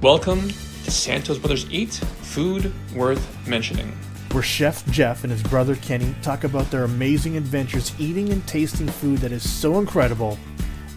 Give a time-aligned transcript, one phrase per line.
[0.00, 0.50] Welcome
[0.84, 3.98] to Santos Brothers Eat Food Worth Mentioning.
[4.30, 8.86] where Chef Jeff and his brother Kenny talk about their amazing adventures eating and tasting
[8.86, 10.38] food that is so incredible,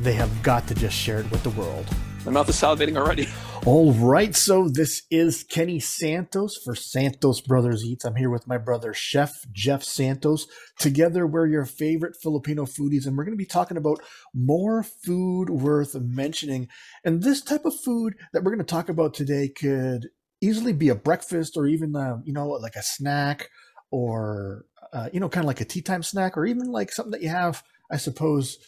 [0.01, 1.87] they have got to just share it with the world.
[2.23, 3.27] My mouth is salivating already.
[3.65, 8.05] All right, so this is Kenny Santos for Santos Brothers Eats.
[8.05, 10.45] I'm here with my brother Chef Jeff Santos.
[10.77, 14.01] Together, we're your favorite Filipino foodies, and we're going to be talking about
[14.35, 16.67] more food worth mentioning.
[17.03, 20.09] And this type of food that we're going to talk about today could
[20.41, 23.49] easily be a breakfast or even, uh, you know, like a snack
[23.89, 27.13] or, uh, you know, kind of like a tea time snack or even like something
[27.13, 28.59] that you have, I suppose,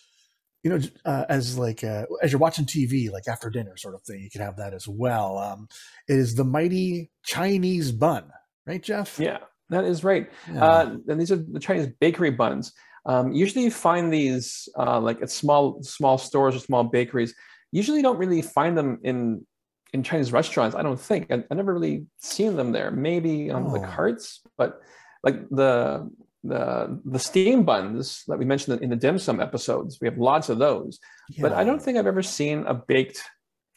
[0.64, 4.04] you know, uh, as like uh, as you're watching TV, like after dinner sort of
[4.04, 5.38] thing, you can have that as well.
[5.38, 5.68] Um,
[6.08, 8.32] it is the mighty Chinese bun,
[8.66, 9.20] right, Jeff?
[9.20, 9.40] Yeah,
[9.70, 10.30] that is right.
[10.52, 10.64] Yeah.
[10.66, 12.72] Uh, and these are the Chinese bakery buns.
[13.06, 17.36] Um, usually, you find these uh, like at small small stores or small bakeries.
[17.74, 19.46] Usually, you don't really find them in
[19.92, 20.76] in Chinese restaurants.
[20.76, 21.30] I don't think.
[21.30, 22.90] I, I never really seen them there.
[22.90, 23.84] Maybe on the Oh.
[23.84, 24.80] carts, but
[25.24, 26.10] like the
[26.44, 30.50] the the steam buns that we mentioned in the dim sum episodes, we have lots
[30.50, 31.00] of those.
[31.40, 33.22] But I don't think I've ever seen a baked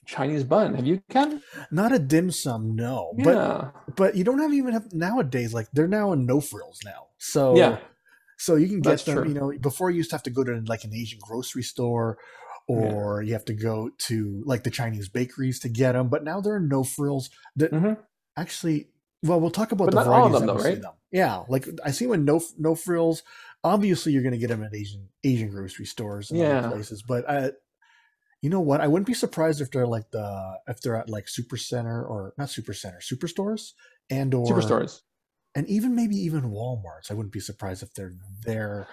[0.07, 0.75] Chinese bun.
[0.75, 1.43] Have you, Ken?
[1.71, 3.13] not a dim sum, no.
[3.19, 3.71] But Yeah.
[3.97, 5.53] but you don't have even have nowadays.
[5.55, 7.09] Like they're now in no frills now.
[7.19, 7.79] So Yeah.
[8.39, 9.17] So you can get That's them.
[9.17, 9.29] true.
[9.29, 12.19] You know, before you used to have to go to like an Asian grocery store,
[12.69, 16.09] or you have to go to like the Chinese bakeries to get them.
[16.09, 17.31] But now there are no frills.
[17.57, 17.97] That Mhm.
[18.37, 18.91] actually,
[19.23, 20.81] well, we'll talk about But the not all of them, though, right?
[20.83, 20.93] them.
[21.17, 23.23] Yeah, like I see when no no frills.
[23.65, 26.59] Obviously, you're going to get them at Asian Asian grocery stores and Yeah.
[26.59, 27.03] other places.
[27.03, 27.53] But I,
[28.43, 28.81] you know what?
[28.83, 32.35] I wouldn't be surprised if they're like the if they're at like Super Center or
[32.37, 33.73] not Super Center, Superstores
[34.11, 35.01] and or Superstores.
[35.55, 37.11] and even maybe even Walmart's.
[37.11, 38.87] I wouldn't be surprised if they're there,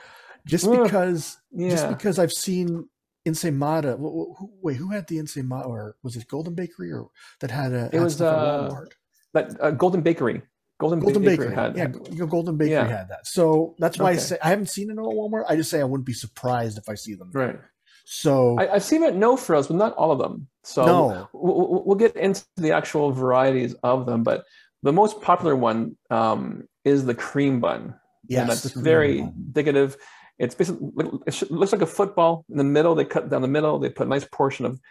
[0.48, 2.88] just Ugh, because just because I've seen
[3.26, 5.68] wh- Wait, who had the Ensaymada?
[5.68, 7.10] Or was it Golden Bakery or
[7.42, 8.92] that had a It was, uh, Walmart?
[9.34, 10.42] That uh, Golden Bakery.
[10.84, 11.78] Golden, Golden Bakery, Bakery, had.
[11.78, 12.88] yeah, know, Golden Bakery Yeah.
[12.88, 13.26] had that.
[13.26, 15.46] So that's why I say I haven't seen it at Walmart.
[15.48, 17.30] I just say I wouldn't be surprised if I see them.
[17.32, 17.58] Right.
[18.04, 20.48] So I, I've seen it no frills, but not all of them.
[20.64, 24.24] So no, we'll, we'll get into the actual varieties of them.
[24.24, 24.44] But
[24.82, 27.96] the most popular one um, is the cream bun.
[28.28, 29.96] yes, and that's very indicative.
[30.38, 30.90] It's basically
[31.28, 32.44] it looks like a football.
[32.50, 33.80] In the middle, they cut down the middle.
[33.80, 34.82] They put a nice portion of,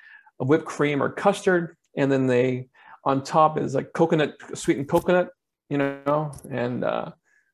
[0.40, 2.68] of whipped cream or custard, and then they
[3.04, 5.28] on top is like coconut, sweetened coconut.
[5.72, 7.12] You know, and uh,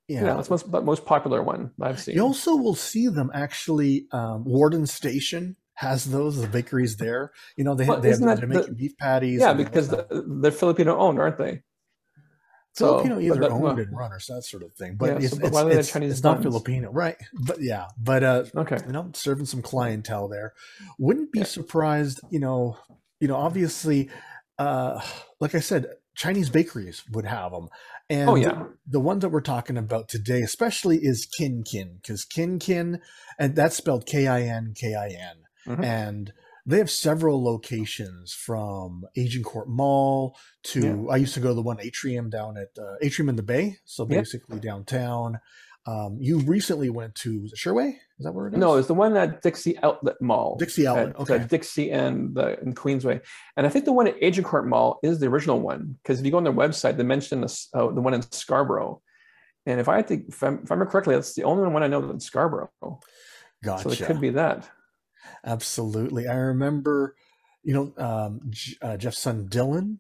[0.09, 0.25] Yeah.
[0.25, 2.17] yeah, that's most the most popular one I've seen.
[2.17, 4.07] You also will see them actually.
[4.11, 6.41] Um, Warden Station has those.
[6.41, 7.31] The bakeries there.
[7.57, 9.41] You know, they Well, they have isn't they're that the- making beef patties.
[9.41, 10.01] yeah, because the,
[10.43, 11.63] they're Filipino owned, aren't they?
[12.75, 14.97] Filipino but either that- owned well, and run or that sort of thing.
[14.97, 16.43] But Yeah, it's, so- but it's, it's, Chinese it's not?
[16.43, 17.17] Filipino, right?
[17.47, 18.79] But yeah, but uh, Okay.
[18.87, 20.55] you know, serving some clientele there.
[20.99, 21.45] Wouldn't be Yeah.
[21.59, 22.77] surprised, you know,
[23.21, 24.11] you know, obviously,
[24.59, 25.01] uh,
[25.41, 25.87] like I said,
[26.19, 27.69] Chinese bakeries would have them.
[28.11, 28.65] And Oh, yeah.
[28.87, 33.01] the one that we're talking about today, especially, is Kin Kin, because Kin Kin,
[33.39, 35.37] and that's spelled K I N K I N,
[35.77, 35.85] Mhm.
[35.85, 36.33] and
[36.67, 41.81] they have several locations from Agincourt Mall to I used to go to the one
[41.81, 44.19] atrium down at uh, Atrium in the Bay, so Yeah.
[44.19, 45.39] basically downtown.
[45.87, 48.01] Um, you recently went to was it Sherway?
[48.19, 48.59] Is that where it is?
[48.59, 50.57] No, it's the one at Dixie Outlet Mall.
[50.59, 51.11] Dixie Outlet.
[51.11, 51.45] at, uh, Okay.
[51.47, 53.21] Dixie and the in Queensway,
[53.57, 56.33] and I think the one at Agincourt Mall is the original one because if you
[56.33, 59.01] go on their website, they mention this, uh, the one in Scarborough,
[59.67, 61.87] and if I to, if, I'm, if I remember correctly, that's the only one I
[61.89, 62.71] know that's in Scarborough.
[63.63, 63.83] Gotcha.
[63.85, 64.69] So it could be that.
[65.45, 66.27] Absolutely.
[66.29, 67.15] I remember,
[67.63, 69.99] you know, um, J- uh, Jeff's son Dylan.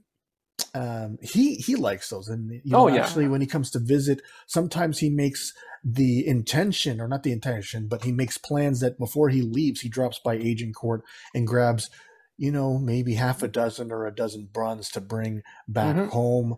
[0.74, 3.02] Um, he he likes those, and you know, Oh, yeah.
[3.02, 5.52] actually, when he comes to visit, sometimes he makes
[5.84, 9.88] the intention, or not the intention, but he makes plans that before he leaves, he
[9.88, 11.02] drops by Agincourt
[11.34, 11.88] and grabs,
[12.36, 16.08] you know, maybe half a dozen or a dozen bruns to bring back Mhm.
[16.08, 16.56] home.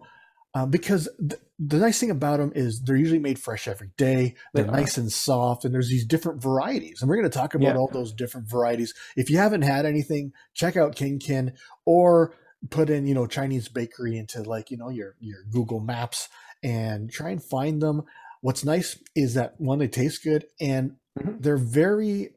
[0.53, 4.35] Uh, because th- the nice thing about them is they're usually made fresh every day.
[4.53, 4.77] They They're are.
[4.81, 6.99] nice and soft, and there's these different varieties.
[7.01, 7.77] And we're going to talk about Yeah.
[7.77, 8.93] all those different varieties.
[9.17, 11.53] If you haven't had anything, check out King Kin
[11.87, 12.35] or
[12.69, 16.29] put in, you know, Chinese bakery into like, you know, your your Google Maps
[16.63, 18.03] and try and find them.
[18.43, 21.43] What's nice is that one, they taste good and Mhm.
[21.43, 22.35] they're very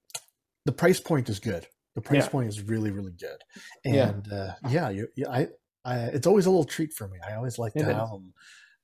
[0.66, 1.68] the price point is good.
[1.96, 2.30] The price Yeah.
[2.30, 3.38] point is really, really good.
[3.84, 4.10] Yeah.
[4.10, 5.48] And uh, yeah, you, yeah, I,
[5.84, 7.20] I, it's always a little treat for me.
[7.28, 8.34] I always like to have them.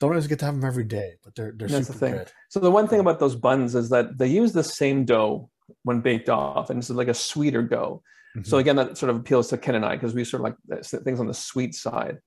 [0.01, 2.13] Don't always get to have them every day, but they're they're That's the super thing.
[2.15, 2.31] good.
[2.49, 5.49] So the one thing about those buns is that they use the same dough
[5.83, 8.01] when baked off, and it's like a sweeter dough.
[8.43, 8.59] So Mhm.
[8.59, 11.19] again, that sort of appeals to Ken and I because we sort of like things
[11.19, 12.19] on the sweet side.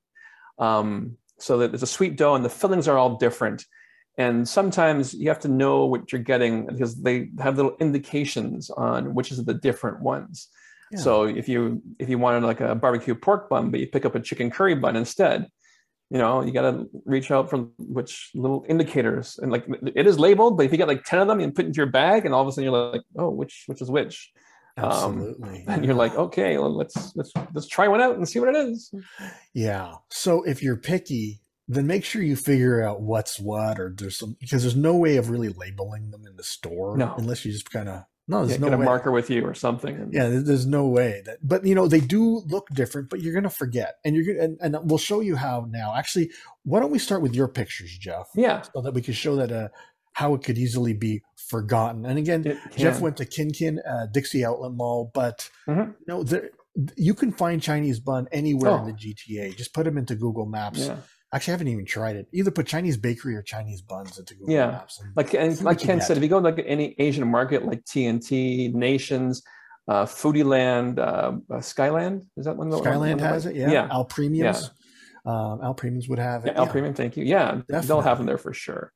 [0.58, 3.64] Um, so that there's a sweet dough, and the fillings are all different.
[4.18, 9.14] And sometimes you have to know what you're getting because they have little indications on
[9.14, 10.48] which is the different ones.
[10.90, 10.98] Yeah.
[10.98, 14.14] So if you if you wanted like a barbecue pork bun, but you pick up
[14.14, 15.48] a chicken curry bun instead,
[16.12, 19.64] you know, you got to reach out from which little indicators and like
[19.96, 21.86] it is labeled, but if you get like 10 of them and put into your
[21.86, 24.30] bag and all of a sudden you're like, oh, which, which is which?
[24.76, 25.60] Absolutely.
[25.60, 28.54] Um, and you're like, okay, well, let's, let's, let's try one out and see what
[28.54, 28.92] it is.
[29.54, 29.94] Yeah.
[30.10, 34.36] So if you're picky, then make sure you figure out what's what or there's some,
[34.38, 37.14] because there's no way of really labeling them in the store No.
[37.16, 38.84] unless you just kind of, no, Yeah, there's get no a way.
[38.84, 40.10] marker with you or something.
[40.12, 43.42] Yeah, there's no way that, but you know, they do look different, but you're going
[43.44, 43.96] to forget.
[44.04, 45.94] And you're to, and, and we'll show you how now.
[45.96, 46.30] Actually,
[46.64, 48.28] why don't we start with your pictures, Jeff?
[48.34, 49.68] yeah, So that we can show that, uh,
[50.14, 52.04] how it could easily be forgotten.
[52.06, 55.88] And again, Jeff went to Kinkin, uh, Dixie Outlet Mall, but Mhm.
[55.88, 56.50] you know, there,
[56.96, 58.86] you can find Chinese bun anywhere in Oh.
[58.86, 59.52] the GTA.
[59.56, 60.86] Just put them into Google Maps.
[60.86, 60.96] Yeah.
[61.34, 62.26] Actually, I haven't even tried it.
[62.32, 64.66] Either put Chinese bakery or Chinese buns into Google Yeah.
[64.72, 65.00] Maps.
[65.00, 67.84] And Like and like Ken said, if you go to like any Asian market like
[67.86, 69.42] T&T, Nations,
[69.88, 72.66] uh, Foodie Land, uh, uh, Skyland, is that one?
[72.66, 73.56] of the- one Skyland the- has it.
[73.56, 73.70] Yeah.
[73.70, 74.70] yeah, Al Premiums.
[75.24, 76.52] Um, Al Premiums would have it.
[76.52, 76.72] yeah, Al yeah.
[76.72, 76.94] Premium.
[76.94, 77.24] Thank you.
[77.24, 78.92] Yeah, they'll have them there for sure.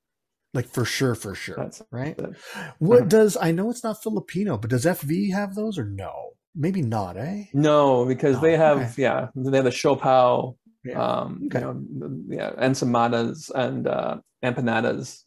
[0.52, 1.54] Like for sure, for sure.
[1.56, 2.18] That's right.
[2.18, 2.36] it.
[2.78, 3.08] What Mhm.
[3.08, 6.30] does I know it's not Filipino, but does FV have those or no?
[6.54, 7.44] Maybe not, eh?
[7.52, 9.02] no because they have okay.
[9.02, 10.56] yeah they have the siopao,
[10.86, 11.02] Yeah.
[11.02, 11.60] um, Okay.
[11.60, 15.22] you know, yeah, ensaymadas and uh, empanadas,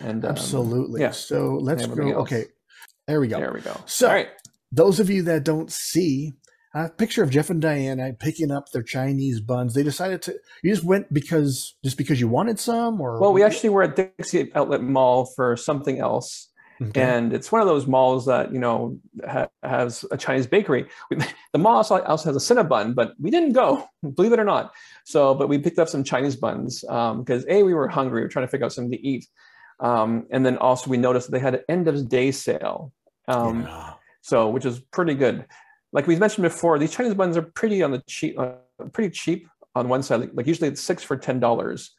[0.00, 1.00] and um, Absolutely.
[1.00, 1.10] yeah.
[1.10, 2.02] So let's go.
[2.08, 2.22] else.
[2.22, 2.44] Okay.
[3.08, 3.38] There we go.
[3.38, 3.76] There we go.
[3.86, 4.28] So- All right.
[4.70, 6.32] those of you that don't see
[6.74, 10.34] a picture of Jeff and Diana picking up their Chinese buns, they decided to.
[10.62, 13.96] You just went because just because you wanted some, or Well, we actually were at
[13.96, 16.48] Dixie Outlet Mall for something else.
[16.88, 17.00] Okay.
[17.02, 18.98] and it's one of those malls that you know
[19.28, 20.86] ha- has a Chinese bakery.
[21.52, 24.72] The mall also, also has a Cinnabon, but we didn't go, believe it or not.
[25.04, 28.28] So, but we picked up some Chinese buns because a we were hungry, we were
[28.28, 29.26] trying to figure out something to eat,
[29.80, 32.90] um, and then also we noticed that they had an end of day sale,
[33.28, 33.92] um, Yeah.
[34.22, 35.44] so which is pretty good.
[35.92, 38.52] Like we mentioned before, these Chinese buns are pretty on the cheap, uh,
[38.94, 40.20] pretty cheap on one side.
[40.20, 41.94] Like, like usually it's six for ten dollars,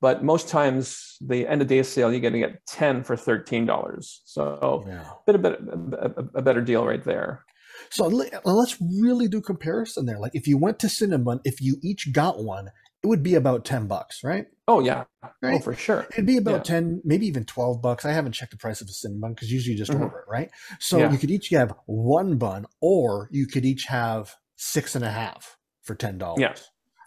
[0.00, 3.66] but most times the end of day sale you're going to get ten for thirteen
[3.66, 4.22] dollars.
[4.24, 5.04] So yeah.
[5.26, 7.44] bit a bit a, a better deal right there.
[7.90, 8.06] So
[8.44, 10.18] let's really do comparison there.
[10.18, 12.70] Like if you went to Cinnabon, if you each got one,
[13.02, 14.46] it would be about ten bucks, right?
[14.66, 15.04] Oh yeah,
[15.42, 16.06] oh for sure.
[16.12, 16.74] It'd be about Yeah.
[16.74, 18.04] 10, maybe even 12 bucks.
[18.04, 20.00] I haven't checked the price of a Cinnabon because usually you just Mhm.
[20.02, 20.50] order it, right?
[20.80, 21.12] So Yeah.
[21.12, 25.56] you could each have one bun or you could each have six and a half
[25.84, 26.38] for $10.
[26.38, 26.54] Yeah,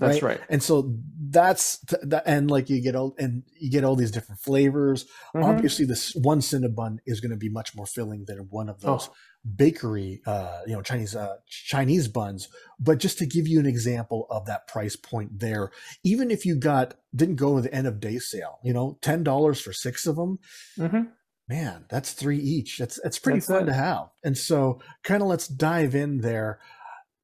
[0.07, 0.39] That's right.
[0.50, 0.95] And so
[1.30, 5.06] that's th- that, and like you get all and you get all these different flavors.
[5.36, 5.44] Mhm.
[5.45, 9.07] Obviously, this one Cinnabon is going to be much more filling than one of those
[9.09, 9.13] Oh.
[9.56, 12.48] bakery, uh, you know, Chinese uh, Chinese buns.
[12.80, 15.71] But just to give you an example of that price point there,
[16.04, 19.24] even if you got didn't go to the end of day sale, you know, ten
[19.24, 20.39] dollars for six of them,
[20.77, 21.09] Mhm.
[21.47, 22.77] man, that's three each.
[22.77, 23.65] That's that's pretty That's fun it.
[23.68, 24.09] to have.
[24.24, 26.59] And so, kind of let's dive in there.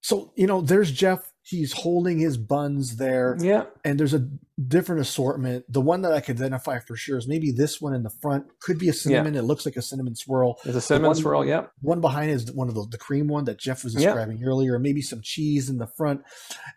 [0.01, 1.33] So you know, there's Jeff.
[1.49, 4.27] He's holding his buns there Yeah, and there's a
[4.67, 5.63] different assortment.
[5.71, 8.47] The one that I can identify for sure is maybe this one in the front
[8.59, 9.33] could be a cinnamon.
[9.35, 10.59] It looks like a cinnamon swirl.
[10.65, 11.45] there's a cinnamon one- swirl.
[11.45, 11.71] Yep.
[11.81, 14.09] One behind is one of the, the cream one that Jeff was Yeah.
[14.13, 14.77] describing earlier.
[14.77, 16.21] Maybe some cheese in the front.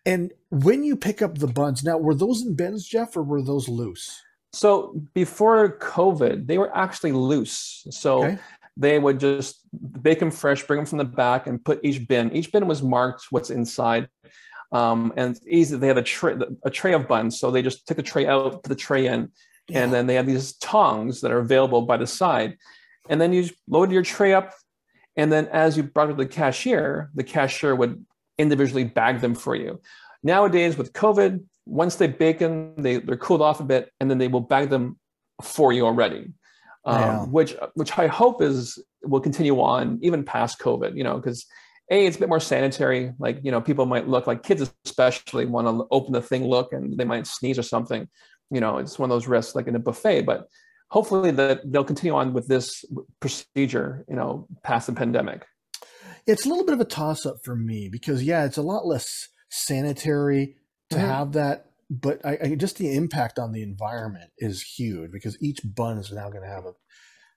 [0.07, 3.43] And when you pick up the buns, now were those in bins, Jeff, or were
[3.43, 4.23] those loose?
[4.53, 7.87] So before COVID, they were actually loose.
[7.91, 8.39] So Okay.
[8.77, 9.61] they would just
[10.03, 12.31] bake them fresh, bring them from the back, and put each bin.
[12.33, 14.09] Each bin was marked what's inside,
[14.73, 15.77] um, and it's easy.
[15.77, 18.63] They have a tray, a tray of buns, so they just took the tray out,
[18.63, 19.31] put the tray in,
[19.73, 22.57] and then they have these tongs that are available by the side,
[23.09, 24.55] and then you load your tray up,
[25.17, 28.05] and then as you brought it to the cashier, the cashier would
[28.39, 29.81] individually bag them for you.
[30.23, 34.19] Nowadays, with COVID, once they bake them, they, they're cooled off a bit, and then
[34.19, 34.99] they will bag them
[35.43, 36.33] for you already.
[36.85, 37.25] Um, Yeah.
[37.25, 40.97] Which, which I hope is will continue on even past COVID.
[40.97, 41.47] You know, because
[41.91, 43.13] a it's a bit more sanitary.
[43.19, 46.73] Like you know, people might look like kids especially want to open the thing, look,
[46.73, 48.09] and they might sneeze or something.
[48.51, 50.47] You know, it's one of those risks like in a buffet, but
[50.91, 52.85] hopefully that they'll continue on with this
[53.21, 54.05] procedure.
[54.09, 55.47] You know, past the pandemic.
[56.27, 58.87] It's a little bit of a toss up for me because yeah, it's a lot
[58.87, 59.07] less
[59.51, 60.57] sanitary
[60.91, 61.01] to Mhm.
[61.01, 65.61] have that, but I, I just the impact on the environment is huge because each
[65.65, 66.73] bun is now going to have a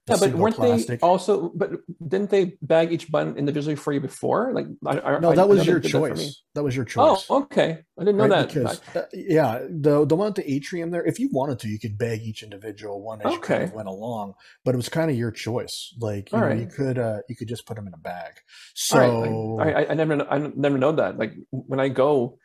[0.08, 1.00] Yeah, but weren't plastic.
[1.00, 1.50] they also?
[1.56, 1.72] But
[2.06, 4.52] didn't they bag each bun individually for you before?
[4.54, 6.42] Like, I, I, no, I that was never your did that choice.
[6.56, 7.26] That, was your choice.
[7.30, 7.80] Oh, okay.
[7.98, 8.48] I didn't know right?
[8.48, 8.48] that.
[8.50, 11.80] Because uh, yeah, the the one at the atrium there, if you wanted to, you
[11.80, 14.34] could bag each individual one as you kind of went along,
[14.66, 15.94] but it was kind of your choice.
[15.98, 18.34] Like you, All know, you could uh, you could just put them in a bag.
[18.92, 21.18] All right, So I, I, I never, I never know that.
[21.18, 22.40] Like when I go,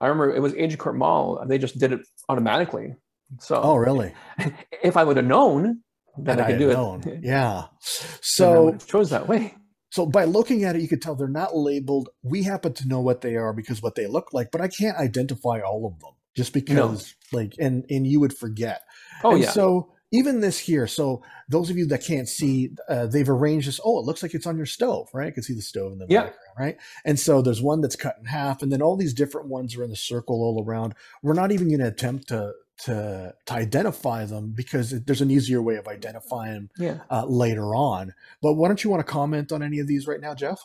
[0.00, 1.44] I remember it was Agincourt Mall.
[1.46, 2.96] They just did it automatically.
[3.38, 4.14] So, oh really?
[4.82, 5.83] if I would have known,
[6.16, 7.02] And I could do known.
[7.06, 7.20] it.
[7.22, 7.64] Yeah.
[7.80, 9.54] So chose that way.
[9.90, 12.08] So by looking at it, you could tell they're not labeled.
[12.22, 14.96] We happen to know what they are because what they look like, but I can't
[14.98, 17.38] identify all of them just because, no.
[17.38, 18.82] like, and and you would forget.
[19.22, 19.50] Oh and yeah.
[19.50, 20.86] So even this here.
[20.86, 23.80] So those of you that can't see, uh, they've arranged this.
[23.84, 25.26] Oh, it looks like it's on your stove, right?
[25.26, 26.24] I can see the stove in the yeah.
[26.24, 26.76] background, right?
[27.04, 29.82] And so there's one that's cut in half, and then all these different ones are
[29.82, 30.94] in the circle all around.
[31.22, 35.62] We're not even going to attempt to to to identify them because there's an easier
[35.62, 36.98] way of identifying yeah.
[37.10, 38.12] uh, later on.
[38.42, 40.60] But why don't you want to comment on any of these right now, Jeff?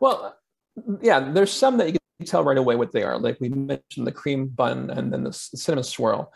[0.00, 0.36] Well,
[1.00, 3.18] yeah, there's some that you can tell right away what they are.
[3.18, 6.32] Like we mentioned, the cream bun and then the cinnamon swirl.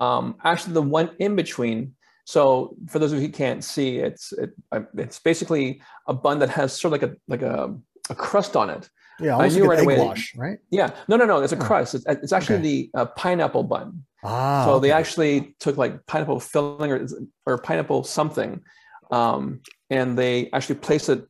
[0.00, 1.94] Um, actually, the one in between.
[2.26, 4.50] So for those of you who can't see, it's it,
[4.96, 7.74] it's basically a bun that has sort of like a like a,
[8.10, 8.88] a crust on it.
[9.20, 10.58] Yeah, almost like right egg away, wash, right?
[10.70, 11.42] Yeah, no, no, no.
[11.42, 11.94] It's a crust.
[11.94, 12.62] It's, it's actually okay.
[12.62, 14.02] the uh, pineapple bun.
[14.24, 14.88] Ah, so okay.
[14.88, 17.06] they actually took like pineapple filling or,
[17.46, 18.62] or pineapple something,
[19.10, 21.26] um, and they actually placed it.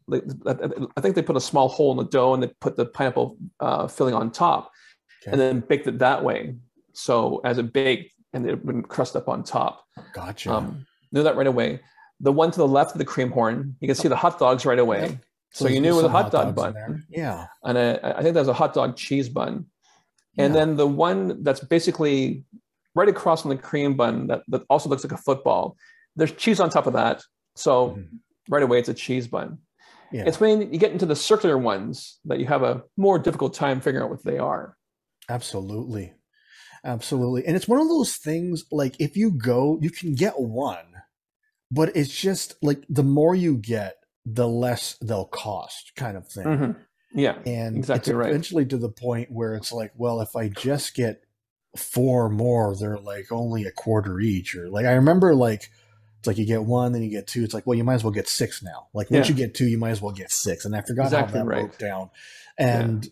[0.47, 3.37] I think they put a small hole in the dough and they put the pineapple
[3.59, 4.71] uh, filling on top,
[5.23, 5.33] okay.
[5.33, 6.55] and then baked it that way.
[6.93, 9.85] So as it baked, and it would crust up on top.
[10.13, 10.53] Gotcha.
[10.53, 11.81] Um, knew that right away.
[12.21, 14.65] The one to the left of the cream horn, you can see the hot dogs
[14.65, 15.19] right away.
[15.53, 17.05] So, so you knew it was a hot, hot dog bun.
[17.09, 17.47] Yeah.
[17.63, 19.67] And a, I think there's a hot dog cheese bun.
[20.37, 20.61] And yeah.
[20.61, 22.45] then the one that's basically
[22.95, 25.77] right across from the cream bun that, that also looks like a football,
[26.17, 27.23] there's cheese on top of that.
[27.57, 28.17] So mm-hmm.
[28.49, 29.59] right away, it's a cheese bun.
[30.13, 30.25] Yeah.
[30.27, 33.81] It's when you get into the circular ones that you have a more difficult time
[33.81, 34.77] figuring out what they are.
[35.29, 36.13] Absolutely.
[36.85, 37.47] Absolutely.
[37.47, 40.87] And it's one of those things like if you go, you can get one,
[41.71, 43.97] but it's just like the more you get,
[44.27, 46.45] the less they'll cost kind of thing.
[46.45, 46.73] Mm-hmm.
[47.15, 47.39] Yeah.
[47.47, 48.29] And exactly it's right.
[48.29, 51.24] eventually to the point where it's like, well, if I just get
[51.77, 54.55] four more, they're like only a quarter each.
[54.55, 55.71] Or like I remember like
[56.19, 57.45] it's like you get one, then you get two.
[57.45, 58.87] It's like, well, you might as well get six now.
[58.95, 59.35] Like once Yeah.
[59.35, 60.65] you get two, you might as well get six.
[60.65, 61.61] And I forgot Exactly how that right.
[61.61, 62.11] broke down.
[62.59, 63.07] And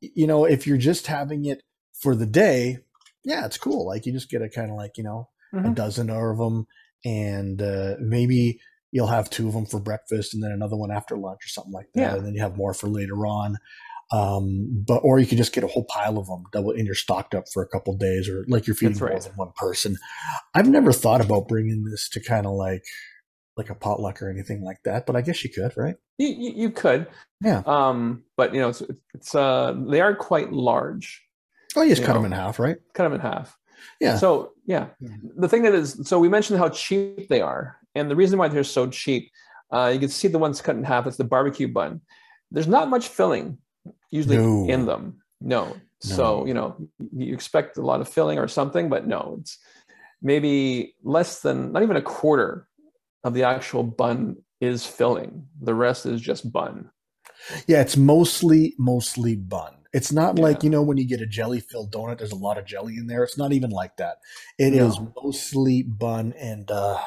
[0.00, 1.62] you know, if you're just having it
[1.94, 2.78] for the day,
[3.24, 3.86] yeah, it's cool.
[3.86, 5.74] Like you just get a kind of like, you know, a Mhm.
[5.74, 6.66] dozen of them
[7.04, 8.60] and uh, maybe
[8.90, 11.72] you'll have two of them for breakfast and then another one after lunch or something
[11.72, 12.14] like that Yeah.
[12.16, 13.58] and then you have more for later on
[14.12, 16.94] um, but or you could just get a whole pile of them double and you're
[16.94, 19.96] stocked up for a couple days or like you're feeding That's more than one person
[20.54, 22.84] i've never thought about bringing this to kind of like
[23.56, 26.52] like a potluck or anything like that but i guess you could right You, you,
[26.54, 27.06] you could,
[27.40, 28.82] yeah um, but you know, it's,
[29.14, 31.22] it's uh, they are quite large,
[31.76, 32.22] oh you just You cut know.
[32.22, 33.56] them in half right cut them in half.
[34.00, 35.30] yeah So yeah, Mhm.
[35.36, 38.48] the thing that is, so we mentioned how cheap they are, and the reason why
[38.48, 39.30] they're so cheap,
[39.72, 41.06] uh, you can see the ones cut in half.
[41.06, 42.00] It's the barbecue bun.
[42.50, 43.58] There's not much filling
[44.10, 44.66] usually No.
[44.68, 45.20] in them.
[45.40, 45.76] No.
[46.00, 46.76] So you know,
[47.12, 49.58] you expect a lot of filling or something, but no, it's
[50.22, 52.68] maybe less than not even a quarter
[53.24, 55.46] of the actual bun is filling.
[55.60, 56.90] The rest is just bun.
[57.66, 59.74] Yeah, it's mostly mostly bun.
[59.92, 62.18] It's not like you know when you get a jelly filled donut.
[62.18, 63.22] There's a lot of jelly in there.
[63.22, 64.16] It's not even like that.
[64.58, 65.12] It is No.
[65.22, 66.98] mostly bun and uh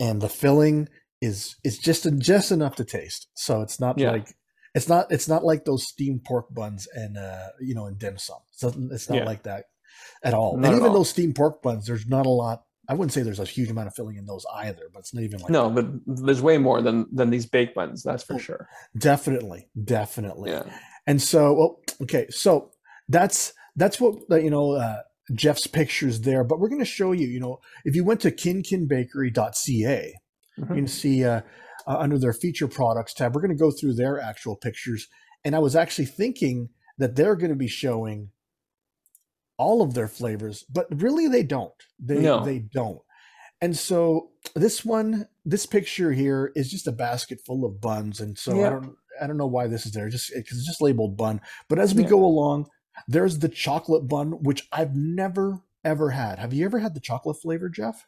[0.00, 0.88] and the filling
[1.20, 3.28] is is just just enough to taste.
[3.34, 4.12] So it's not Yeah.
[4.12, 4.34] like
[4.76, 8.16] it's not it's not like those steamed pork buns and uh you know in dim
[8.18, 8.38] sum.
[8.52, 9.24] So it's not Yeah.
[9.24, 9.64] like that
[10.22, 10.56] at all.
[10.56, 10.94] Not and even all.
[10.98, 12.62] those steamed pork buns, there's not a lot.
[12.88, 15.24] I wouldn't say there's a huge amount of filling in those either, but it's not
[15.24, 15.74] even like No, that.
[16.06, 18.02] but there's way more than than these baked buns.
[18.04, 18.68] That's for Oh, sure.
[18.96, 20.50] definitely, definitely.
[20.52, 20.64] Yeah.
[21.08, 22.70] And so, well, okay, so
[23.08, 24.72] that's that's what uh, you know.
[24.72, 24.98] Uh,
[25.34, 27.26] Jeff's pictures there, but we're going to show you.
[27.26, 30.14] You know, if you went to kinkinbakery.ca,
[30.58, 30.68] Mhm.
[30.70, 31.40] you can see uh,
[31.86, 33.34] uh, under their feature products tab.
[33.34, 35.06] We're going to go through their actual pictures,
[35.44, 38.30] and I was actually thinking that they're going to be showing
[39.58, 41.72] all of their flavors, but really they don't.
[41.98, 42.44] They No.
[42.44, 43.00] they don't.
[43.62, 48.36] And so this one, this picture here is just a basket full of buns, and
[48.38, 50.08] so I don't I don't know why this is there.
[50.10, 51.40] Just because it's just labeled bun.
[51.68, 52.10] But as we Yeah.
[52.10, 52.68] go along,
[53.08, 56.38] there's the chocolate bun, which I've never ever had.
[56.38, 58.06] Have you ever had the chocolate flavor, Jeff?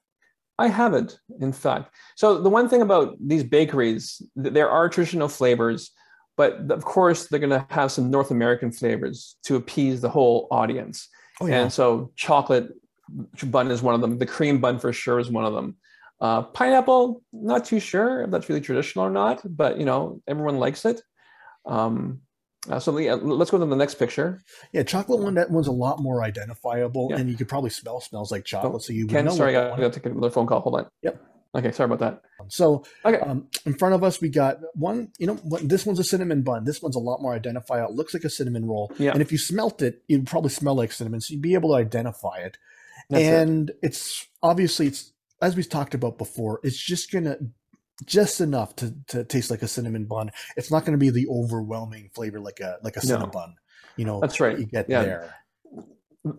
[0.59, 1.95] I haven't, in fact.
[2.17, 5.93] So the one thing about these bakeries, there are traditional flavors,
[6.37, 10.49] but of course they're going to have some North American flavors to appease the whole
[10.51, 11.09] audience.
[11.41, 11.63] Oh yeah.
[11.63, 12.71] And so chocolate
[13.45, 14.19] bun is one of them.
[14.19, 15.77] The cream bun for sure is one of them.
[16.21, 20.59] Uh, pineapple, not too sure if that's really traditional or not, but you know everyone
[20.59, 21.01] likes it.
[21.65, 22.23] Um,
[22.69, 24.43] uh, so yeah, let's go to the next picture.
[24.73, 25.35] Yeah, chocolate one.
[25.35, 27.19] That one's a lot more identifiable, Yeah.
[27.19, 28.83] and you could probably smell smells like chocolate.
[28.83, 30.61] So you Ken, know sorry, I got, one I got to take another phone call.
[30.61, 30.87] Hold on.
[31.03, 31.23] Yep.
[31.55, 32.23] Okay, sorry about that.
[32.49, 33.19] So Okay.
[33.21, 35.09] um, in front of us, we got one.
[35.19, 36.65] You know, what, this one's a cinnamon bun.
[36.65, 37.91] This one's a lot more identifiable.
[37.91, 38.93] It looks like a cinnamon roll.
[38.99, 39.13] Yeah.
[39.13, 41.77] And if you smelt it, you'd probably smell like cinnamon, so you'd be able to
[41.77, 42.59] identify it.
[43.09, 43.33] That's it.
[43.33, 46.61] and it's obviously it's as we've talked about before.
[46.63, 47.39] It's just gonna
[48.05, 50.31] just enough to, to taste like a cinnamon bun.
[50.57, 53.33] It's not going to be the overwhelming flavor like a like a cinnamon No.
[53.41, 53.55] bun.
[53.97, 54.59] You know, That's right.
[54.59, 55.03] You get Yeah.
[55.03, 55.35] there.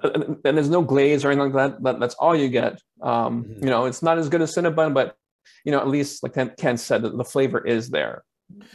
[0.04, 1.84] and, and there's no glaze or anything like that.
[1.84, 2.82] that that's all you get.
[3.02, 3.64] Um, Mhm.
[3.64, 5.16] You know, it's not as good as Cinnabon, but
[5.66, 8.24] you know, at least like Ken, said, the, the flavor is there.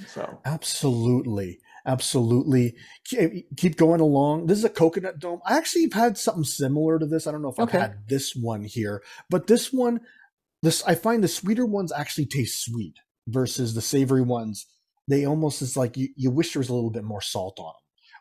[0.08, 1.60] So Absolutely.
[1.86, 2.74] Absolutely.
[3.04, 4.46] Keep, going along.
[4.46, 5.40] This is a coconut dome.
[5.44, 7.26] I actually have had something similar to this.
[7.26, 10.00] I don't know if I've had this one here, but this one,
[10.64, 12.94] this I find the sweeter ones actually taste sweet
[13.28, 14.66] versus the savory ones.
[15.08, 17.72] They almost is like you, you wish there was a little bit more salt on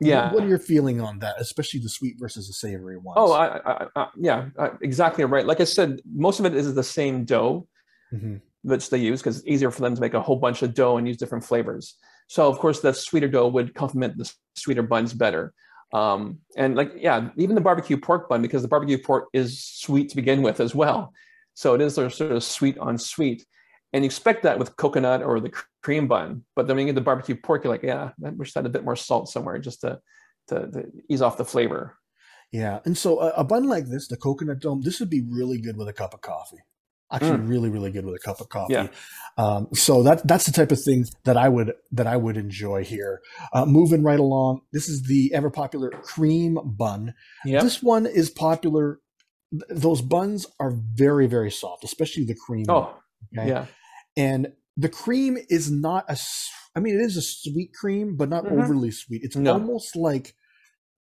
[0.01, 0.09] them.
[0.09, 0.33] yeah.
[0.33, 3.15] What are your feeling on that, especially the sweet versus the savory ones?
[3.17, 4.49] Oh, I, I, I, yeah,
[4.81, 5.45] exactly right.
[5.45, 7.67] Like I said, most of it is the same dough
[8.13, 8.41] Mhm.
[8.63, 10.97] which they use because it's easier for them to make a whole bunch of dough
[10.97, 11.95] and use different flavors.
[12.27, 15.53] So of course, the sweeter dough would complement the sweeter buns better.
[15.93, 20.09] Um, and like, yeah, even the barbecue pork bun because the barbecue pork is sweet
[20.09, 21.11] to begin with as well.
[21.53, 23.45] So it is sort of- sort of sweet on sweet.
[23.93, 25.51] And you expect that with coconut or the
[25.83, 28.53] cream bun, but then when you get the barbecue pork, you're like, yeah, I wish
[28.53, 29.99] that had a bit more salt somewhere just to,
[30.47, 31.95] to, to ease off the flavor.
[32.51, 35.59] Yeah, and so a, a bun like this, the coconut dome, this would be really
[35.59, 36.57] good with a cup of coffee.
[37.11, 38.73] Actually, really, really good with a cup of coffee.
[38.73, 38.87] Yeah.
[39.37, 42.83] Um, so that that's the type of thing that I would that I would enjoy
[42.83, 43.21] here.
[43.53, 47.13] Uh, moving right along, this is the ever popular cream bun.
[47.45, 47.61] Yeah.
[47.61, 48.99] This one is popular.
[49.53, 52.65] Th- Those buns are very, very soft, especially the cream.
[52.69, 52.95] Oh,
[53.37, 53.47] okay?
[53.47, 53.65] yeah.
[54.17, 56.17] and the cream is not a.
[56.75, 58.63] I mean, it is a sweet cream, but not Mhm.
[58.63, 59.21] overly sweet.
[59.23, 59.53] It's No.
[59.53, 60.35] almost like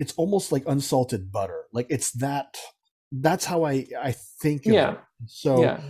[0.01, 1.65] it's almost like unsalted butter.
[1.73, 2.57] Like it's that.
[3.13, 4.13] That's how I I
[4.43, 4.65] think.
[4.67, 4.93] Of Yeah.
[4.93, 4.99] It.
[5.27, 5.81] So yeah.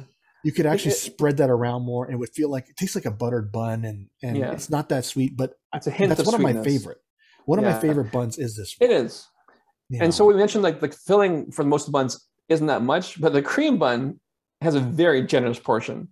[0.45, 2.95] you could actually it- spread that around more, and it would feel like it tastes
[2.97, 4.53] like a buttered bun, and and Yeah.
[4.53, 6.99] it's not that sweet, but It's a hint that's one of my favorite.
[7.47, 8.75] One of my favorite buns is this.
[8.81, 9.05] It one.
[9.07, 9.27] is.
[9.91, 12.83] you And so we mentioned like the filling for most of the buns isn't that
[12.83, 14.21] much, but the cream bun
[14.61, 16.09] has a very generous portion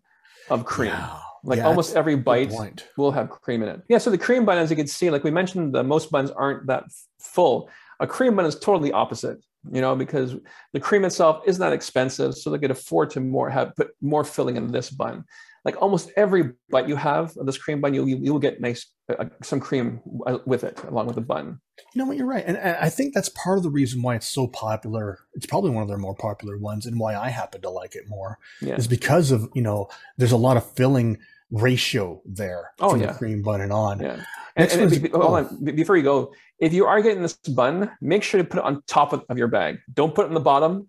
[0.51, 0.95] of cream.
[1.43, 2.53] Like Yeah, almost every bite
[2.97, 3.83] will have cream in it.
[3.89, 3.99] Yeah.
[3.99, 6.67] So the cream bun, as you can see, like we mentioned, the most buns aren't
[6.67, 6.85] that
[7.21, 7.71] full.
[8.01, 9.39] A cream bun is totally opposite,
[9.71, 10.37] you know, because
[10.73, 14.25] the cream itself isn't that expensive, so they could afford to more have put more
[14.25, 15.25] filling in this bun.
[15.67, 18.87] Like almost every bite you have of this cream bun, you you will get nice
[19.11, 21.61] uh, some cream uh, with it along with the bun.
[21.93, 22.17] You know what?
[22.17, 25.19] You're right, and I think that's part of the reason why it's so popular.
[25.35, 28.05] It's probably one of their more popular ones, and why I happen to like it
[28.09, 28.77] more Yeah.
[28.77, 31.19] is because of you know there's a lot of filling
[31.51, 33.09] ratio there Oh, from yeah.
[33.13, 34.01] the cream bun and on.
[34.01, 34.23] Yeah.
[34.57, 35.65] And, and be- hold on.
[35.65, 38.83] Before you go, if you are getting this bun, make sure to put it on
[38.87, 39.79] top of, of your bag.
[39.93, 40.89] Don't put it on the bottom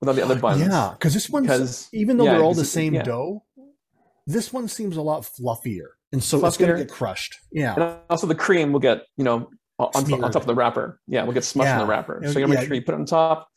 [0.00, 0.60] without the other buns.
[0.60, 3.44] Yeah, because this one's Because even though yeah, they're all the same dough,
[4.26, 7.36] this one seems a lot fluffier, and so it's going to get crushed.
[7.50, 11.00] Yeah, and also the cream will get, you know, on, on top of the wrapper.
[11.06, 12.20] Yeah, we'll get smushed in the wrapper.
[12.24, 12.60] So you gotta yeah.
[12.60, 13.48] make sure you put it on top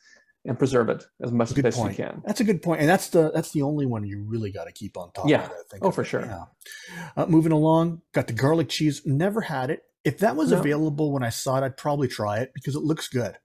[0.46, 2.22] and preserve it as much Good as you can.
[2.26, 4.72] that's a good point, and that's the that's the only one you really got to
[4.72, 5.28] keep on top.
[5.28, 5.46] Yeah.
[5.46, 5.84] of, I think.
[5.84, 6.06] Oh, for it.
[6.06, 6.26] sure.
[6.26, 6.46] Yeah.
[7.18, 9.02] Uh, moving along, got the garlic cheese.
[9.06, 9.82] Never had it.
[10.04, 10.60] If that was No.
[10.60, 13.38] available when I saw it, I'd probably try it because it looks good.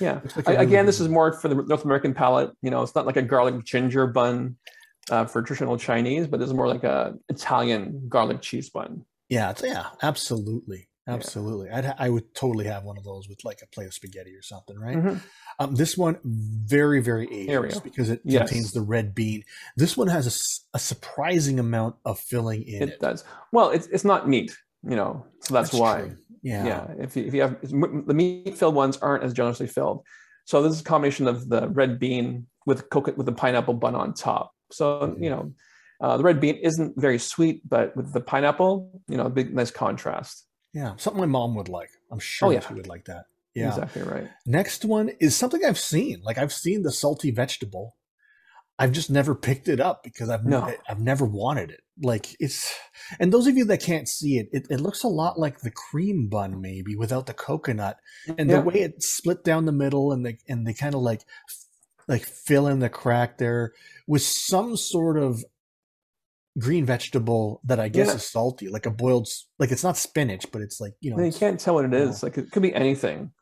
[0.00, 0.14] Yeah.
[0.14, 2.50] Looks like I, really again, good this is more for the North American palate.
[2.62, 4.56] You know, it's not like a garlic ginger bun
[5.10, 9.04] uh, for traditional Chinese, but this is more like a Italian garlic cheese bun.
[9.28, 11.14] Yeah, it's, yeah, absolutely, Yeah.
[11.14, 11.70] absolutely.
[11.70, 14.34] I'd ha- I would totally have one of those with like a plate of spaghetti
[14.34, 14.96] or something, right?
[14.96, 15.20] Mhm.
[15.58, 17.80] Um, this one very very There we aged go.
[17.80, 18.48] because it Yes.
[18.48, 19.42] contains the red bean.
[19.76, 22.88] This one has a surprising amount of filling in it.
[22.90, 23.24] It does.
[23.52, 24.56] Well, it's it's not meat,
[24.88, 26.00] you know, so that's, why.
[26.02, 26.16] true.
[26.42, 26.64] Yeah.
[26.66, 26.94] Yeah.
[26.98, 30.04] If you, if you have the meat filled ones aren't as generously filled.
[30.44, 33.96] So this is a combination of the red bean with coconut with the pineapple bun
[33.96, 34.52] on top.
[34.70, 35.22] So Mhm.
[35.22, 35.52] you know,
[36.00, 39.54] uh, the red bean isn't very sweet, but with the pineapple, you know, a big
[39.54, 40.44] nice contrast.
[40.74, 41.88] yeah, something my mom would like.
[42.10, 42.60] I'm sure Oh, yeah.
[42.60, 43.24] she would like that.
[43.54, 43.68] Yeah.
[43.68, 44.28] Exactly right.
[44.44, 46.20] Next one is something I've seen.
[46.22, 47.96] Like I've seen the salty vegetable.
[48.78, 50.70] I've just never picked it up because I've No.
[50.86, 51.80] I've never wanted it.
[52.02, 52.74] Like it's
[53.18, 55.70] and those of you that can't see it, it, it looks a lot like the
[55.70, 57.96] cream bun maybe without the coconut.
[58.36, 58.56] And Yeah.
[58.60, 61.22] the way it's split down the middle and they and they kind of like
[62.08, 63.72] like fill in the crack there
[64.06, 65.44] with some sort of
[66.58, 68.14] green vegetable that I guess Yeah.
[68.14, 71.32] is salty, like a boiled like it's not spinach, but it's like, you know, you
[71.32, 72.16] can't tell what it is.
[72.16, 72.22] is.
[72.22, 73.32] Like it could be anything.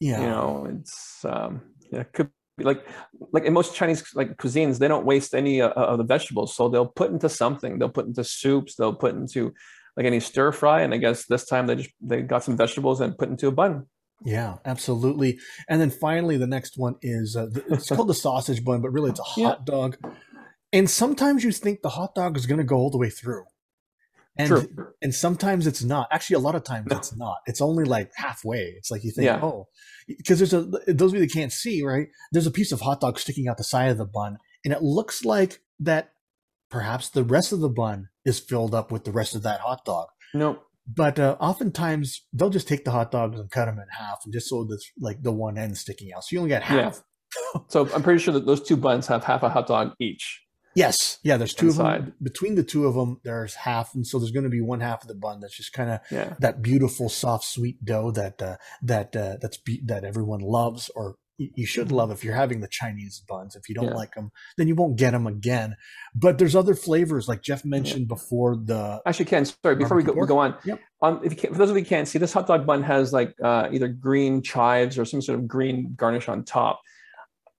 [0.00, 0.20] yeah.
[0.20, 2.84] You know, it's um, yeah, it could be like
[3.32, 6.68] like in most Chinese like cuisines, they don't waste any uh, of the vegetables, so
[6.68, 7.78] they'll put into something.
[7.78, 8.76] They'll put into soups.
[8.76, 9.52] They'll put into
[9.96, 10.80] like any stir fry.
[10.82, 13.52] And I guess this time they just they got some vegetables and put into a
[13.52, 13.86] bun.
[14.24, 15.38] Yeah, absolutely.
[15.68, 19.10] And then finally, the next one is uh, it's called the sausage bun, but really
[19.10, 19.46] it's a Yeah.
[19.48, 19.96] hot dog.
[20.72, 23.44] And sometimes you think the hot dog is going to go all the way through,
[24.36, 24.92] and True.
[25.02, 26.08] and sometimes it's not.
[26.10, 26.96] Actually, a lot of times No.
[26.96, 27.38] it's not.
[27.46, 28.74] It's only like halfway.
[28.78, 29.40] It's like you think, Yeah.
[29.42, 29.68] oh,
[30.08, 32.08] because there's a those of you that can't see, right?
[32.32, 34.82] There's a piece of hot dog sticking out the side of the bun, and it
[34.82, 36.12] looks like that
[36.70, 39.84] perhaps the rest of the bun is filled up with the rest of that hot
[39.84, 40.08] dog.
[40.32, 40.60] No.
[40.86, 44.32] But uh, oftentimes they'll just take the hot dogs and cut them in half, and
[44.32, 46.24] just so this like the one end sticking out.
[46.24, 47.02] So you only get half.
[47.54, 47.60] Yeah.
[47.68, 50.40] so I'm pretty sure that those two buns have half a hot dog each.
[50.74, 51.36] Yes, yeah.
[51.36, 51.98] There's two Inside.
[51.98, 52.14] of them.
[52.22, 55.02] Between the two of them, there's half, and so there's going to be one half
[55.02, 56.34] of the bun that's just kind of Yeah.
[56.40, 61.16] that beautiful, soft, sweet dough that uh, that uh, that's be- that everyone loves, or
[61.38, 63.56] you should love if you're having the Chinese buns.
[63.56, 63.86] If you don't.
[63.86, 63.94] Yeah.
[63.94, 65.76] like them, then you won't get them again.
[66.14, 68.56] But there's other flavors, like Jeff mentioned before.
[68.56, 70.80] The Actually, Ken, sorry, before we go, we go on, Yep.
[71.02, 72.82] um, if you can, for those of you who can't see, this hot dog bun
[72.82, 76.80] has like uh, either green chives or some sort of green garnish on top.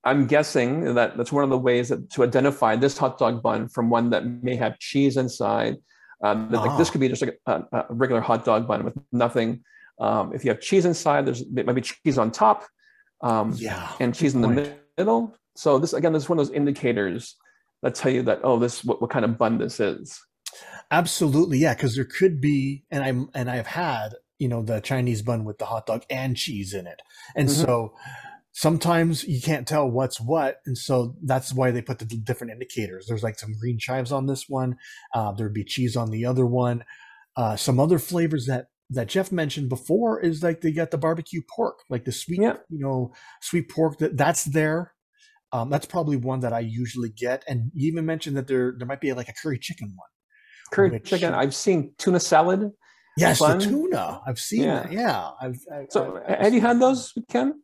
[0.06, 3.70] I'm guessing that that's one of the ways that to identify this hot dog bun
[3.70, 5.78] from one that may have cheese inside.
[6.24, 6.92] Um, that, like this Ah.
[6.94, 9.64] could be just like a, a regular hot dog bun with nothing.
[10.00, 12.66] Um, if you have cheese inside, there's it might be cheese on top,
[13.24, 14.74] um, yeah, and she's in the point.
[14.98, 15.36] middle.
[15.56, 17.36] So this again, this is one of those indicators
[17.82, 20.20] that tell you that oh, this what, what kind of bun this is.
[20.92, 24.10] Absolutely, yeah, because there could be, and I'm and I've had
[24.40, 27.02] you know the Chinese bun with the hot dog and cheese in it,
[27.36, 27.66] and Mhm.
[27.66, 27.94] so
[28.52, 33.08] sometimes you can't tell what's what, and so that's why they put the different indicators.
[33.08, 34.78] There's like some green chives on this one,
[35.14, 36.84] uh, there'd be cheese on the other one,
[37.36, 41.42] uh, some other flavors that that Jeff mentioned before is like they got the barbecue
[41.56, 42.58] pork, like the sweet, Yeah.
[42.70, 44.94] you know, sweet pork that that's there.
[45.52, 48.88] Um, that's probably one that I usually get, and you even mentioned that there there
[48.88, 50.08] might be like a curry chicken one.
[50.72, 51.34] Curry Which- chicken.
[51.34, 52.72] I've seen tuna salad.
[53.18, 54.22] Yes, the tuna.
[54.26, 54.82] I've seen Yeah.
[54.84, 54.92] that.
[54.92, 55.60] Yeah, I've.
[55.72, 57.62] I, So I- have you had those, Ken?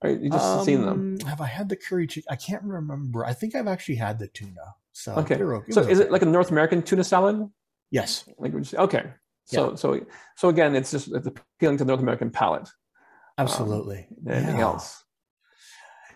[0.00, 1.18] Or you just seen them?
[1.20, 2.28] Um, Have I had the curry chicken?
[2.30, 3.24] I can't remember.
[3.24, 4.76] I think I've actually had the tuna.
[4.92, 5.34] So Okay.
[5.34, 7.44] they're So is it like a North American tuna salad?
[7.90, 8.28] yes?
[8.38, 9.12] Like would you say- okay.
[9.48, 10.00] So so
[10.36, 12.68] so again, it's just it's appealing to the North American palate.
[13.38, 14.06] Absolutely.
[14.22, 14.62] than Anything Yeah.
[14.62, 15.04] else?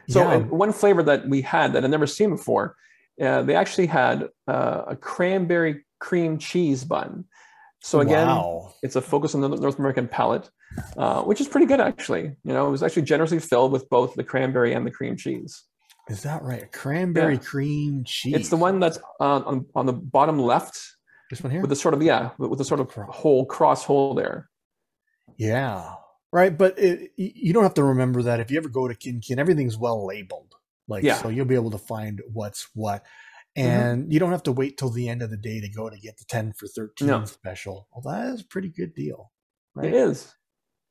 [0.08, 0.38] So yeah.
[0.38, 2.76] one flavor that we had that I'd never seen before,
[3.22, 7.24] uh, they actually had uh, a cranberry cream cheese bun.
[7.80, 8.74] So again, wow.
[8.82, 10.50] it's a focus on the North American palate,
[10.96, 12.24] uh, which is pretty good actually.
[12.44, 15.64] You know, it was actually generously filled with both the cranberry and the cream cheese.
[16.08, 16.64] Is that right?
[16.64, 17.40] A cranberry Yeah.
[17.40, 18.34] cream cheese.
[18.34, 20.76] It's the one that's on on the bottom left
[21.32, 21.62] This one here.
[21.62, 23.08] with the sort of yeah with the sort of Cross.
[23.16, 24.50] hole cross hole there.
[25.38, 25.94] yeah.
[26.34, 29.20] Right, but it, you don't have to remember that if you ever go to Kin
[29.20, 30.54] Kin, everything's well labeled.
[30.88, 31.14] Like, Yeah.
[31.14, 31.22] Mm-hmm.
[31.22, 33.04] so you'll be able to find what's what.
[33.54, 35.98] And you don't have to wait till the end of the day to go to
[35.98, 37.24] get the 10 for 13 No.
[37.26, 37.86] special.
[37.92, 39.30] Well, that is a pretty good deal.
[39.76, 39.92] It Right.
[39.94, 40.34] is.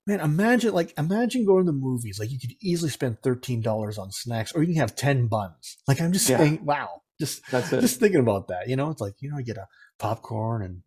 [0.06, 2.20] Man, imagine like imagine going to the movies.
[2.20, 5.78] Like you could easily spend thirteen dollars on snacks, or you can have ten buns.
[5.88, 6.38] Like I'm just Yeah.
[6.38, 7.02] saying, wow.
[7.22, 7.82] Just That's it.
[7.82, 8.68] just thinking about that.
[8.68, 9.68] You know, it's like you know, you get a
[10.00, 10.82] popcorn and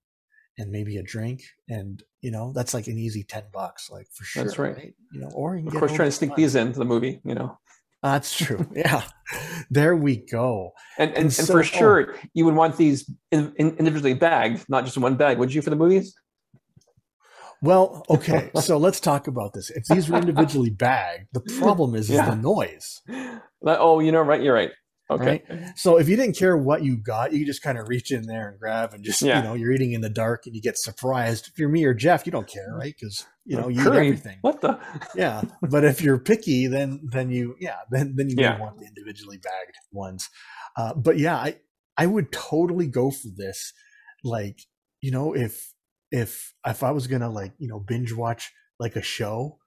[0.59, 4.25] and maybe a drink, and you know that's like an easy ten bucks, like for
[4.25, 4.43] sure.
[4.45, 4.93] That's right.
[5.13, 7.57] You know, or you Of course, trying to sneak these into the movie, you know,
[8.03, 8.67] That's true.
[8.75, 9.03] yeah,
[9.71, 10.73] there we go.
[10.99, 11.63] and and, And and, so- for oh.
[11.79, 15.39] sure you would want these in, in, individually bagged, not just in one bag.
[15.39, 16.15] Would you for the movies?
[17.63, 19.71] Well, okay, so let's talk about this.
[19.71, 22.31] If these were individually bagged, the problem is, is Yeah.
[22.31, 23.01] the noise.
[23.67, 24.43] Oh, you know, right?
[24.43, 24.71] You're right.
[25.11, 25.43] Okay.
[25.77, 28.49] So if you didn't care what you got, you just kind of reach in there
[28.49, 29.39] and grab and just Yeah.
[29.39, 31.49] you know you're eating in the dark and you get surprised.
[31.49, 32.95] If you're me or Jeff, you don't care, right?
[32.99, 34.39] Because you know you eat everything.
[34.41, 34.79] What the?
[35.15, 38.59] Yeah, but if you're picky, then then you yeah then then you Yeah.
[38.59, 40.31] want the individually bagged ones.
[40.77, 41.57] Uh, but yeah, I
[41.99, 43.73] I would totally go for this.
[44.25, 44.61] Like
[45.03, 45.75] you know if
[46.11, 49.59] if if I was gonna like you know binge watch like a show.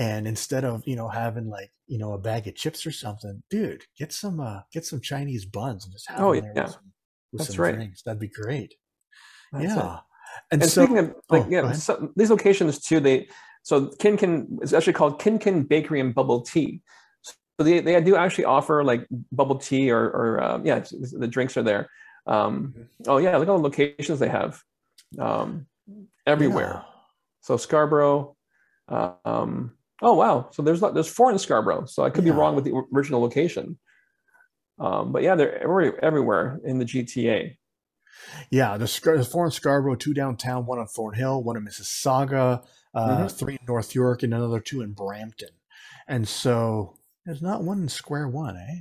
[0.00, 3.42] And instead of you know having like you know a bag of chips or something,
[3.50, 6.62] dude, get some uh get some Chinese buns and just have Oh, them there yeah.
[6.64, 6.92] with some,
[7.32, 7.74] with That's some right.
[7.74, 8.02] drinks.
[8.02, 8.74] That'd be great.
[9.52, 9.68] That's it.
[9.76, 9.98] yeah.
[10.52, 13.28] And, And so, speaking of like oh, yeah, so these locations too, they
[13.62, 16.80] so Kinkin is actually called Kinkin Bakery and Bubble Tea.
[17.22, 20.82] So they, they do actually offer like bubble tea or or um, yeah,
[21.12, 21.90] the drinks are there.
[22.26, 22.86] Um, Mhm.
[23.06, 24.62] oh yeah, look at all the locations they have
[25.18, 25.66] um,
[26.26, 26.84] everywhere.
[27.42, 28.34] So Scarborough.
[28.88, 31.84] uh, Um, oh wow, so there's not- there's four in Scarborough.
[31.86, 33.78] So I could be wrong with the original location.
[34.78, 37.56] Um, but yeah, they're every, everywhere in the GTA.
[38.50, 43.08] Yeah, there's, there's four in Scarborough, two downtown, one on Thornhill, one in Mississauga, uh,
[43.08, 43.30] Mhm.
[43.38, 45.50] three in North York, and another two in Brampton.
[46.08, 48.80] And so there's not one in Square One, eh?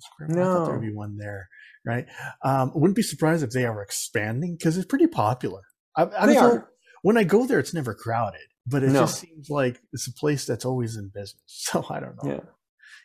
[0.00, 0.38] Square One.
[0.38, 1.48] I thought there would be one there,
[1.84, 2.06] right?
[2.44, 5.60] Um, wouldn't be surprised if they are expanding because it's pretty popular.
[5.96, 6.70] I, I They are.
[7.02, 9.00] When I go there, it's never crowded, but it No.
[9.00, 11.40] just seems like it's a place that's always in business.
[11.46, 12.30] So I don't know.
[12.32, 12.40] Yeah.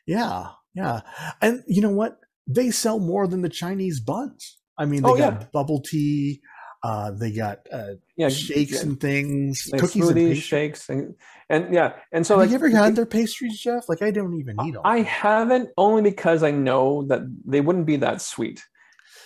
[0.05, 1.01] Yeah, yeah.
[1.41, 2.19] And you know what?
[2.47, 4.57] They sell more than the Chinese buns.
[4.77, 5.47] I mean, they Oh, got yeah.
[5.51, 6.41] bubble tea,
[6.83, 8.81] uh, they got uh, Yeah, shakes yeah.
[8.81, 10.43] and things, like cookies and smoothies, pastries.
[10.43, 11.15] shakes, and,
[11.49, 13.89] and yeah, and so Have like you ever had their pastries, Jeff?
[13.89, 14.83] Like I don't even eat them.
[14.85, 18.63] I haven't only because I know that they wouldn't be that sweet.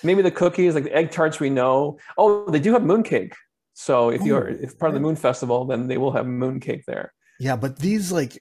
[0.03, 1.99] maybe the cookies, like the egg tarts, we know.
[2.17, 3.33] Oh, they do have mooncake.
[3.81, 7.13] So if you're if part of the moon festival, then they will have mooncake there.
[7.39, 8.37] Yeah, but these like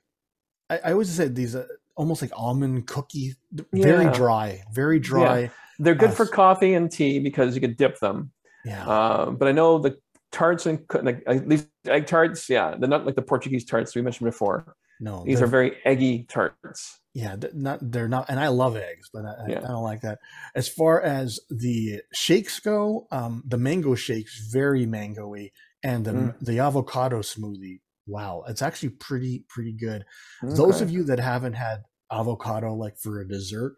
[0.68, 3.34] I, I always said these uh, almost like almond cookie,
[3.72, 4.12] very Yeah.
[4.12, 5.50] dry, very dry.
[5.78, 8.32] They're good for coffee and tea because you could dip them.
[8.66, 9.96] Yeah, Uh, but I know the
[10.30, 14.02] tarts and like at least egg tarts, yeah, they're not like the Portuguese tarts we
[14.02, 14.76] mentioned before.
[15.00, 17.00] No, These they're- very eggy tarts.
[17.14, 19.58] yeah, th- not they're not, and I love eggs, but I, Yeah.
[19.64, 20.18] I don't like that.
[20.54, 26.38] As far as the shakes go, um, the mango shakes very mangoey, and the Mm.
[26.40, 30.04] the avocado smoothie, wow, it's actually pretty pretty good.
[30.42, 31.82] Those of you that haven't had
[32.12, 33.76] avocado like for a dessert,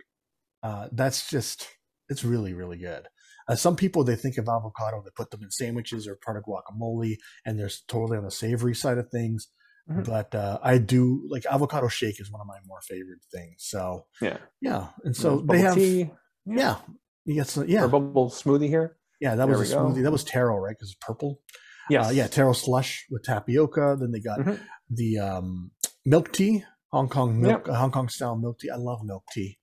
[0.63, 1.69] uh, that's just
[2.09, 3.07] it's really really good.
[3.49, 6.45] Uh, some people they think of avocado, they put them in sandwiches or part of
[6.45, 9.49] guacamole, and they're totally on the savory side of things.
[9.90, 10.05] Mhm.
[10.07, 13.57] But uh, I do like avocado shake is one of my more favorite things.
[13.59, 14.38] So yeah.
[14.61, 16.11] yeah, and so they have tea
[16.47, 16.77] yeah,
[17.25, 18.97] you get some, or yeah, bubble smoothie here.
[19.21, 19.35] yeah.
[19.35, 19.95] That there was a we go.
[19.95, 20.03] smoothie.
[20.05, 20.77] That was taro, right?
[20.77, 21.40] Because it's purple.
[21.90, 23.97] Yeah, Uh, yeah, taro slush with tapioca.
[23.99, 24.59] Then they got Mhm.
[24.90, 25.73] the um,
[26.05, 28.71] milk tea, Hong Kong milk, uh, Hong Kong style milk tea.
[28.71, 29.59] I love milk tea.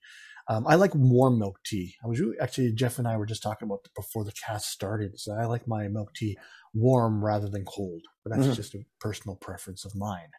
[0.50, 1.96] Um, I like warm milk tea.
[2.04, 5.20] I was really, actually Jeff and I were just talking about before the cast started.
[5.20, 6.38] So I like my milk tea
[6.74, 8.56] warm rather than cold, but that's Mhm.
[8.56, 10.30] just a personal preference of mine.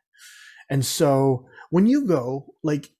[0.69, 2.91] And so when you go, like,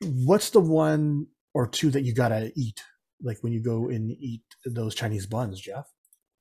[0.00, 2.82] what's the one or two that you gotta eat?
[3.22, 5.90] Like when you go and eat those Chinese buns, Jeff?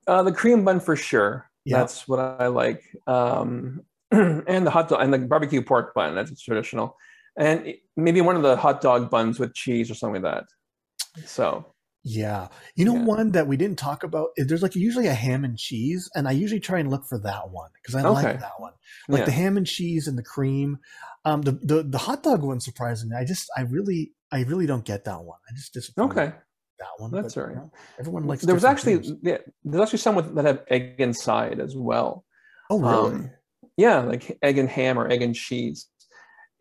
[0.08, 1.50] Uh, the cream bun for sure.
[1.66, 1.78] Yeah.
[1.80, 2.84] That's what I like.
[3.06, 6.16] Um, and the hot dog and the barbecue pork bun.
[6.16, 6.98] That's traditional.
[7.38, 11.26] And maybe one of the hot dog buns with cheese or something like that.
[11.28, 12.48] So Yeah.
[12.76, 13.04] You know, Yeah.
[13.04, 16.32] one that we didn't talk about, there's like usually a ham and cheese, and I
[16.32, 18.74] usually try and look for that one because I like that one.
[19.08, 19.26] Like yeah.
[19.26, 20.80] the ham and cheese and the cream.
[21.26, 24.86] Um, the, the the hot dog one, surprisingly, I just I really I really don't
[24.86, 25.38] get that one.
[25.50, 26.36] I just disappointed okay.
[26.80, 27.12] that one.
[27.12, 27.50] That's but, right.
[27.50, 28.44] you know, everyone likes.
[28.44, 29.12] There was actually things.
[29.22, 32.24] yeah, there's actually some with, that have egg inside as well.
[32.70, 33.16] Oh really?
[33.16, 33.32] um,
[33.76, 35.88] Yeah, like egg and ham or egg and cheese.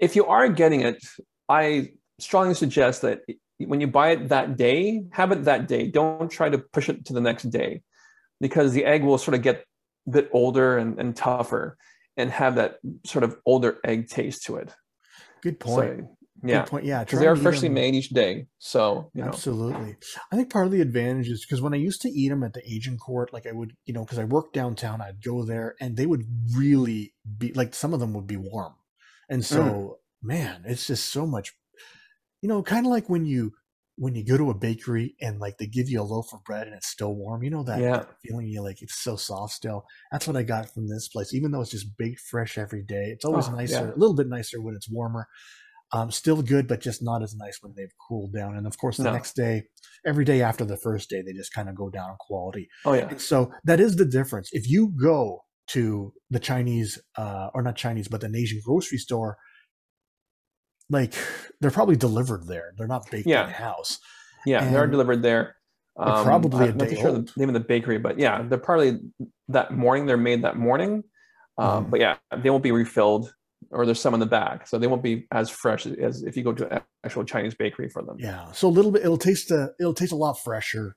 [0.01, 0.99] If you are getting it,
[1.49, 3.21] I strongly suggest that
[3.59, 5.89] when you buy it that day, have it that day.
[5.91, 7.83] Don't try to push it to the next day
[8.41, 9.65] because the egg will sort of get
[10.07, 11.77] a bit older and, and tougher
[12.17, 14.73] and have that sort of older egg taste to it.
[15.43, 16.01] Good point.
[16.01, 16.85] So, yeah, Good point.
[16.85, 18.47] Yeah, because they are freshly them- made each day.
[18.59, 19.97] So, you know, Absolutely.
[20.31, 22.53] I think part of the advantage is because when I used to eat them at
[22.53, 25.75] the Asian court, like I would, you know, because I worked downtown, I'd go there
[25.81, 26.25] and they would
[26.57, 28.75] really be like some of them would be warm.
[29.29, 29.95] And so, Mm.
[30.23, 31.55] man, it's just so much,
[32.43, 33.53] you know, kind of like when you,
[33.97, 36.67] when you go to a bakery and like they give you a loaf of bread
[36.69, 38.05] and it's still warm, you know, that, Yeah.
[38.25, 39.85] feeling you like it's so soft still.
[40.13, 41.35] That's what I got from this place.
[41.35, 43.95] Even though it's just baked fresh every day, it's always Oh, nicer, yeah.
[43.95, 45.27] a little bit nicer when it's warmer.
[45.91, 48.57] Um, still good, but just not as nice when they've cooled down.
[48.57, 49.13] And of course, the No.
[49.15, 49.65] next day,
[50.07, 52.69] every day after the first day, they just kind of go down in quality.
[52.85, 54.51] oh yeah, And so that is the difference.
[54.53, 59.39] If you go to the Chinese, uh, or not Chinese, but the Asian grocery store,
[60.91, 61.15] like
[61.61, 62.73] they're probably delivered there.
[62.77, 63.47] They're not baked Yeah.
[63.47, 63.99] in house.
[64.47, 65.57] yeah, they are delivered there.
[65.97, 69.01] Um, probably a I'm not sure the name of the bakery, but yeah, they're probably
[69.49, 70.07] that morning.
[70.07, 71.03] They're made that morning,
[71.59, 71.91] um, Mhm.
[71.91, 73.35] but yeah, they won't be refilled,
[73.73, 76.45] or there's some in the back, so they won't be as fresh as if you
[76.45, 78.17] go to an actual Chinese bakery for them.
[78.21, 78.53] Yeah.
[78.53, 80.95] So a little bit, it'll taste a, it'll taste a lot fresher,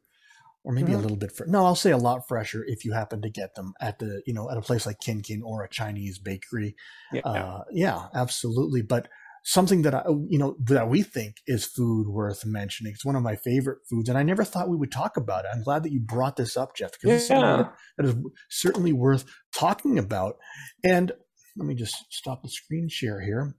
[0.64, 1.02] or maybe a Mhm.
[1.02, 1.32] little bit.
[1.36, 4.22] Fr- no, I'll say a lot fresher if you happen to get them at the,
[4.28, 6.76] you know, at a place like Kin Kin or a Chinese bakery.
[7.12, 8.84] Yeah, Uh, yeah, absolutely.
[8.84, 9.10] But
[9.44, 12.94] something that I, you know, that we think is food worth mentioning.
[12.94, 15.52] It's one of my favorite foods, and I never thought we would talk about it.
[15.54, 17.70] I'm glad that you brought this up, Jeff, because it's something Yeah.
[17.98, 18.16] that, is
[18.50, 20.38] certainly worth talking about.
[20.84, 21.12] And
[21.58, 23.56] let me just stop the screen share here.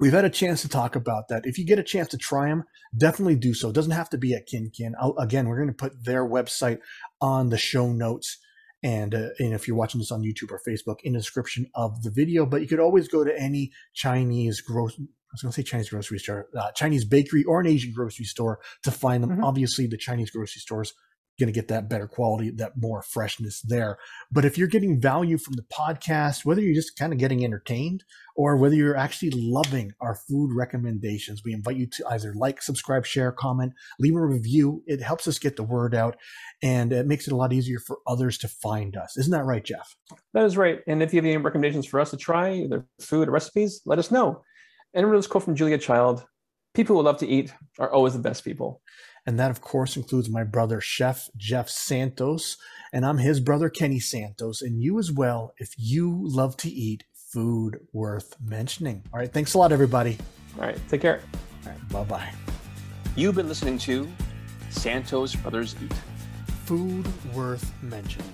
[0.00, 1.44] We've had a chance to talk about that.
[1.44, 2.64] If you get a chance to try them,
[2.96, 3.70] definitely do so.
[3.70, 4.94] It doesn't have to be at Kin Kin.
[5.00, 6.78] I'll, again, we're going to put their website
[7.20, 8.38] on the show notes.
[8.82, 12.02] And, uh, and if you're watching this on YouTube or Facebook, in the description of
[12.02, 12.46] the video.
[12.46, 15.08] But you could always go to any Chinese grocery.
[15.08, 18.24] I was going to say Chinese grocery store, uh, Chinese bakery, or an Asian grocery
[18.24, 19.38] store to find them.
[19.38, 19.44] Mhm.
[19.44, 20.94] Obviously, the Chinese grocery stores
[21.38, 23.98] going to get that better quality, that more freshness there.
[24.30, 28.04] But if you're getting value from the podcast, whether you're just kind of getting entertained
[28.36, 33.06] or whether you're actually loving our food recommendations, we invite you to either like, subscribe,
[33.06, 34.82] share, comment, leave a review.
[34.86, 36.16] It helps us get the word out
[36.62, 39.16] and it makes it a lot easier for others to find us.
[39.16, 39.96] Isn't that right, Jeff?
[40.34, 40.80] that is right.
[40.86, 43.98] And if you have any recommendations for us to try, either food or recipes, let
[43.98, 44.42] us know.
[44.94, 46.24] And remember this quote from Julia Child:
[46.74, 48.82] "People who love to eat are always the best people."
[49.28, 52.56] And that, of course, includes my brother, Chef Jeff Santos,
[52.94, 57.04] and I'm his brother, Kenny Santos, and you as well, if you love to eat
[57.12, 59.02] food worth mentioning.
[59.12, 59.30] All right.
[59.30, 60.16] Thanks a lot, everybody.
[60.56, 61.20] All right, take care.
[61.66, 61.88] All right.
[61.90, 62.32] Bye bye.
[63.16, 64.08] You've been listening to
[64.70, 65.92] Santos Brothers Eat.
[66.64, 68.32] Food worth mentioning.